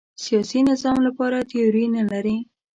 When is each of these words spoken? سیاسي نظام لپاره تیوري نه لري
سیاسي 0.23 0.59
نظام 0.69 0.97
لپاره 1.07 1.37
تیوري 1.49 1.85
نه 1.95 2.03
لري 2.11 2.37